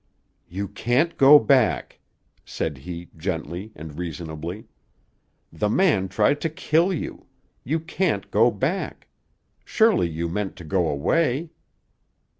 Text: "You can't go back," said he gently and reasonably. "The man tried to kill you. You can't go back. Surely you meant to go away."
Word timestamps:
"You 0.47 0.67
can't 0.67 1.15
go 1.15 1.37
back," 1.37 1.99
said 2.43 2.79
he 2.79 3.09
gently 3.15 3.71
and 3.75 3.99
reasonably. 3.99 4.65
"The 5.53 5.69
man 5.69 6.09
tried 6.09 6.41
to 6.41 6.49
kill 6.49 6.91
you. 6.91 7.27
You 7.63 7.79
can't 7.79 8.31
go 8.31 8.49
back. 8.49 9.09
Surely 9.63 10.09
you 10.09 10.27
meant 10.27 10.55
to 10.55 10.63
go 10.63 10.87
away." 10.89 11.51